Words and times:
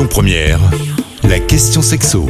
Lyon 0.00 0.08
Première, 0.08 0.60
la 1.24 1.38
question 1.38 1.82
sexo. 1.82 2.26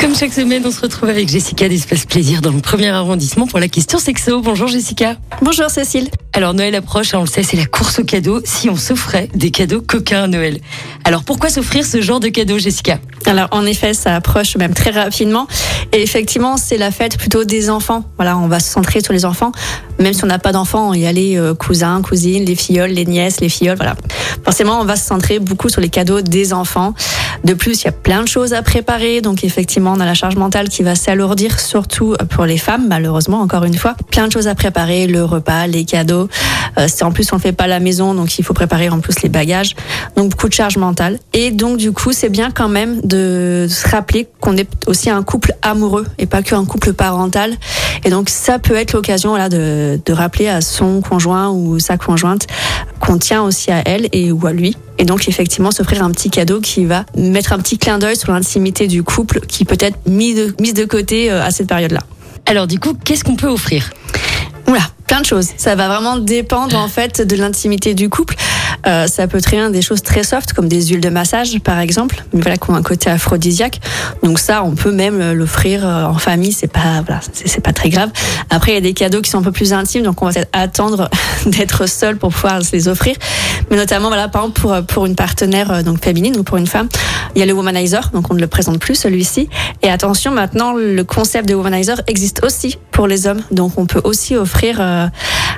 Comme 0.00 0.16
chaque 0.16 0.32
semaine, 0.32 0.62
on 0.64 0.70
se 0.70 0.80
retrouve 0.80 1.10
avec 1.10 1.28
Jessica 1.28 1.68
d'Espace 1.68 2.06
Plaisir 2.06 2.40
dans 2.40 2.52
le 2.52 2.60
premier 2.60 2.88
arrondissement 2.88 3.46
pour 3.46 3.58
la 3.58 3.68
question 3.68 3.98
sexo. 3.98 4.40
Bonjour 4.40 4.66
Jessica. 4.66 5.16
Bonjour 5.42 5.68
Cécile. 5.68 6.08
Alors 6.32 6.54
Noël 6.54 6.74
approche, 6.74 7.12
hein, 7.12 7.18
on 7.18 7.22
le 7.22 7.26
sait, 7.26 7.42
c'est 7.42 7.58
la 7.58 7.66
course 7.66 7.98
aux 7.98 8.04
cadeaux. 8.04 8.40
Si 8.44 8.70
on 8.70 8.76
s'offrait 8.76 9.28
des 9.34 9.50
cadeaux 9.50 9.82
coquins 9.82 10.22
à 10.22 10.26
Noël. 10.26 10.60
Alors 11.04 11.24
pourquoi 11.24 11.50
s'offrir 11.50 11.84
ce 11.84 12.00
genre 12.00 12.20
de 12.20 12.28
cadeaux, 12.28 12.58
Jessica? 12.58 12.98
Alors 13.26 13.48
en 13.50 13.66
effet, 13.66 13.92
ça 13.92 14.14
approche 14.14 14.56
même 14.56 14.72
très 14.72 14.90
rapidement. 14.90 15.48
Et 15.92 16.02
effectivement, 16.02 16.56
c'est 16.56 16.76
la 16.76 16.90
fête 16.90 17.16
plutôt 17.16 17.44
des 17.44 17.70
enfants. 17.70 18.04
Voilà, 18.16 18.36
on 18.36 18.46
va 18.46 18.60
se 18.60 18.70
centrer 18.70 19.00
sur 19.00 19.12
les 19.12 19.24
enfants. 19.24 19.52
Même 19.98 20.12
si 20.12 20.22
on 20.22 20.26
n'a 20.26 20.38
pas 20.38 20.52
d'enfants, 20.52 20.90
on 20.90 20.94
y 20.94 21.06
aller 21.06 21.36
euh, 21.36 21.54
cousins, 21.54 22.02
cousines, 22.02 22.44
les 22.44 22.56
filleuls, 22.56 22.90
les 22.90 23.06
nièces, 23.06 23.40
les 23.40 23.48
filleuls. 23.48 23.76
Voilà. 23.76 23.96
Forcément, 24.44 24.80
on 24.80 24.84
va 24.84 24.96
se 24.96 25.06
centrer 25.06 25.38
beaucoup 25.38 25.68
sur 25.68 25.80
les 25.80 25.88
cadeaux 25.88 26.20
des 26.20 26.52
enfants. 26.52 26.94
De 27.44 27.54
plus, 27.54 27.82
il 27.82 27.84
y 27.84 27.88
a 27.88 27.92
plein 27.92 28.22
de 28.22 28.28
choses 28.28 28.52
à 28.52 28.62
préparer. 28.62 29.20
Donc 29.20 29.44
effectivement, 29.44 29.92
on 29.96 30.00
a 30.00 30.04
la 30.04 30.14
charge 30.14 30.36
mentale 30.36 30.68
qui 30.68 30.82
va 30.82 30.94
s'alourdir, 30.94 31.60
surtout 31.60 32.14
pour 32.30 32.44
les 32.44 32.58
femmes, 32.58 32.86
malheureusement, 32.88 33.40
encore 33.40 33.64
une 33.64 33.76
fois. 33.76 33.94
Plein 34.10 34.26
de 34.26 34.32
choses 34.32 34.48
à 34.48 34.54
préparer, 34.54 35.06
le 35.06 35.24
repas, 35.24 35.66
les 35.66 35.84
cadeaux. 35.84 36.28
Euh, 36.78 36.86
en 37.02 37.12
plus 37.12 37.32
on 37.32 37.36
ne 37.36 37.40
fait 37.40 37.52
pas 37.52 37.64
à 37.64 37.68
la 37.68 37.80
maison, 37.80 38.14
donc 38.14 38.38
il 38.38 38.44
faut 38.44 38.54
préparer 38.54 38.88
en 38.88 39.00
plus 39.00 39.22
les 39.22 39.28
bagages. 39.28 39.74
Donc 40.16 40.30
beaucoup 40.30 40.48
de 40.48 40.54
charge 40.54 40.76
mentale. 40.76 41.18
Et 41.32 41.50
donc 41.50 41.78
du 41.78 41.92
coup, 41.92 42.12
c'est 42.12 42.28
bien 42.28 42.50
quand 42.50 42.68
même 42.68 43.00
de 43.02 43.66
se 43.68 43.88
rappeler 43.88 44.28
qu'on 44.40 44.56
est 44.56 44.68
aussi 44.86 45.10
un 45.10 45.22
couple 45.22 45.54
amoureux 45.62 46.06
et 46.18 46.26
pas 46.26 46.42
qu'un 46.42 46.64
couple 46.64 46.92
parental. 46.92 47.54
Et 48.04 48.10
donc 48.10 48.28
ça 48.28 48.58
peut 48.58 48.74
être 48.74 48.92
l'occasion 48.92 49.30
voilà, 49.30 49.48
de, 49.48 50.00
de 50.04 50.12
rappeler 50.12 50.48
à 50.48 50.60
son 50.60 51.00
conjoint 51.00 51.50
ou 51.50 51.78
sa 51.78 51.96
conjointe 51.96 52.46
qu'on 53.08 53.16
tient 53.18 53.42
aussi 53.42 53.70
à 53.70 53.82
elle 53.86 54.10
et 54.12 54.32
ou 54.32 54.46
à 54.46 54.52
lui. 54.52 54.76
Et 54.98 55.06
donc 55.06 55.28
effectivement 55.28 55.70
s'offrir 55.70 56.04
un 56.04 56.10
petit 56.10 56.28
cadeau 56.28 56.60
qui 56.60 56.84
va 56.84 57.06
mettre 57.16 57.54
un 57.54 57.58
petit 57.58 57.78
clin 57.78 57.98
d'œil 57.98 58.16
sur 58.16 58.30
l'intimité 58.32 58.86
du 58.86 59.02
couple 59.02 59.40
qui 59.40 59.64
peut 59.64 59.78
être 59.80 59.96
mis 60.06 60.34
de, 60.34 60.54
mise 60.60 60.74
de 60.74 60.84
côté 60.84 61.32
euh, 61.32 61.42
à 61.42 61.50
cette 61.50 61.68
période-là. 61.68 62.00
Alors 62.44 62.66
du 62.66 62.78
coup, 62.78 62.92
qu'est-ce 63.04 63.24
qu'on 63.24 63.36
peut 63.36 63.48
offrir? 63.48 63.90
Oula, 64.66 64.82
plein 65.06 65.22
de 65.22 65.26
choses. 65.26 65.48
Ça 65.56 65.74
va 65.74 65.88
vraiment 65.88 66.18
dépendre 66.18 66.76
en 66.76 66.88
fait 66.88 67.22
de 67.22 67.34
l'intimité 67.36 67.94
du 67.94 68.10
couple. 68.10 68.36
Euh, 68.86 69.06
ça 69.06 69.26
peut 69.26 69.38
être 69.38 69.46
rien 69.46 69.70
des 69.70 69.82
choses 69.82 70.02
très 70.02 70.22
soft 70.22 70.52
comme 70.52 70.68
des 70.68 70.86
huiles 70.86 71.00
de 71.00 71.08
massage 71.08 71.58
par 71.60 71.78
exemple, 71.78 72.24
mais 72.32 72.40
voilà 72.40 72.56
qui 72.56 72.70
ont 72.70 72.74
un 72.74 72.82
côté 72.82 73.10
aphrodisiaque. 73.10 73.80
Donc 74.22 74.38
ça, 74.38 74.62
on 74.62 74.72
peut 74.72 74.92
même 74.92 75.32
l'offrir 75.32 75.86
euh, 75.86 76.04
en 76.04 76.18
famille, 76.18 76.52
c'est 76.52 76.72
pas 76.72 77.02
voilà, 77.04 77.20
c'est 77.32 77.60
pas 77.60 77.72
très 77.72 77.88
grave. 77.88 78.10
Après, 78.50 78.72
il 78.72 78.74
y 78.74 78.78
a 78.78 78.82
des 78.82 78.94
cadeaux 78.94 79.20
qui 79.20 79.30
sont 79.30 79.38
un 79.38 79.42
peu 79.42 79.52
plus 79.52 79.72
intimes, 79.72 80.02
donc 80.02 80.22
on 80.22 80.26
va 80.26 80.32
peut-être 80.32 80.50
attendre 80.52 81.10
d'être 81.46 81.88
seul 81.88 82.16
pour 82.16 82.30
pouvoir 82.30 82.62
se 82.64 82.72
les 82.72 82.88
offrir. 82.88 83.16
Mais 83.70 83.76
notamment 83.76 84.08
voilà, 84.08 84.28
par 84.28 84.42
exemple 84.42 84.60
pour 84.60 84.82
pour 84.86 85.06
une 85.06 85.16
partenaire 85.16 85.70
euh, 85.70 85.82
donc 85.82 86.02
féminine 86.02 86.36
ou 86.36 86.42
pour 86.42 86.56
une 86.56 86.66
femme, 86.66 86.88
il 87.34 87.40
y 87.40 87.42
a 87.42 87.46
le 87.46 87.52
womanizer, 87.52 88.10
donc 88.12 88.30
on 88.30 88.34
ne 88.34 88.40
le 88.40 88.46
présente 88.46 88.78
plus 88.78 88.94
celui-ci. 88.94 89.48
Et 89.82 89.90
attention, 89.90 90.30
maintenant 90.30 90.72
le 90.72 91.02
concept 91.04 91.48
de 91.48 91.54
womanizer 91.54 92.00
existe 92.06 92.44
aussi 92.44 92.78
pour 92.90 93.06
les 93.06 93.26
hommes, 93.26 93.42
donc 93.50 93.78
on 93.78 93.86
peut 93.86 94.00
aussi 94.04 94.36
offrir 94.36 94.80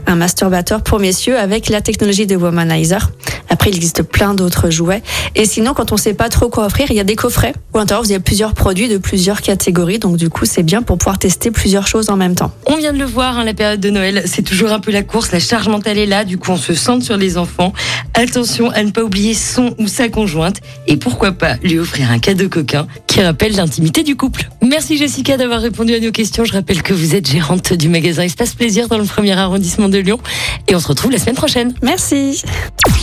un 0.07 0.17
masturbateur 0.17 0.83
pour 0.83 0.99
messieurs 0.99 1.39
avec 1.39 1.69
la 1.69 1.81
technologie 1.81 2.27
de 2.27 2.37
womanizer. 2.37 3.11
Après, 3.51 3.71
il 3.71 3.77
existe 3.77 4.03
plein 4.03 4.35
d'autres 4.35 4.71
jouets. 4.71 5.03
Et 5.35 5.45
sinon, 5.45 5.75
quand 5.75 5.93
on 5.93 5.97
sait 5.97 6.15
pas 6.15 6.29
trop 6.29 6.49
quoi 6.49 6.67
offrir, 6.67 6.87
il 6.91 6.97
y 6.97 7.01
a 7.01 7.05
des 7.05 7.17
coffrets 7.17 7.53
où 7.75 7.79
à 7.79 7.81
l'intérieur, 7.81 8.05
il 8.07 8.13
y 8.13 8.15
a 8.15 8.21
plusieurs 8.21 8.55
produits 8.55 8.89
de 8.89 8.97
plusieurs 8.97 9.43
catégories. 9.43 9.99
Donc, 9.99 10.17
du 10.17 10.31
coup, 10.31 10.45
c'est 10.45 10.63
bien 10.63 10.83
pour 10.83 10.99
pouvoir 10.99 11.19
tester 11.19 11.51
plusieurs 11.51 11.87
choses 11.87 12.11
en 12.11 12.17
même 12.17 12.35
temps. 12.35 12.53
On 12.67 12.77
vient 12.77 12.93
de 12.93 12.99
le 12.99 13.05
voir, 13.05 13.39
hein, 13.39 13.45
la 13.45 13.55
période 13.55 13.81
de 13.81 13.91
Noël, 13.91 14.23
c'est 14.27 14.43
toujours 14.43 14.73
un 14.73 14.81
peu 14.81 14.93
la 14.93 15.03
course. 15.03 15.33
La 15.33 15.41
charge 15.41 15.69
mentale 15.69 15.99
est 15.99 16.07
là. 16.07 16.25
Du 16.25 16.39
coup, 16.39 16.53
on 16.53 16.57
se 16.57 16.75
centre 16.75 17.05
sur 17.05 17.17
les 17.17 17.37
enfants. 17.37 17.73
Attention 18.15 18.71
à 18.71 18.83
ne 18.83 18.91
pas 18.91 19.03
oublier 19.03 19.35
son 19.35 19.75
ou 19.79 19.89
sa 19.89 20.09
conjointe. 20.09 20.61
Et 20.87 20.97
pourquoi 20.97 21.33
pas 21.33 21.57
lui 21.63 21.79
offrir 21.79 22.11
un 22.11 22.19
cadeau 22.19 22.49
coquin 22.49 22.87
qui 23.07 23.21
rappelle 23.21 23.57
l'intimité 23.57 24.03
du 24.03 24.17
couple. 24.17 24.49
Merci 24.63 24.97
Jessica 24.97 25.37
d'avoir 25.37 25.61
répondu 25.61 25.95
à 25.95 26.01
nos 26.01 26.13
questions. 26.13 26.45
Je 26.45 26.53
rappelle 26.53 26.83
que 26.83 26.95
vous 26.95 27.15
êtes 27.15 27.29
gérante 27.29 27.73
du 27.73 27.89
magasin 27.89 28.23
Espace 28.23 28.55
Plaisir 28.55 28.89
dans 28.89 28.99
le 28.99 29.05
premier 29.05 29.33
arrondissement 29.33 29.89
de 29.89 29.99
Lyon. 29.99 30.21
Et 30.69 30.75
on 30.75 30.81
se 30.81 30.89
retrouve 30.89 31.11
la 31.11 31.19
semaine 31.19 31.35
prochaine. 31.35 31.75
Merci. 31.83 32.43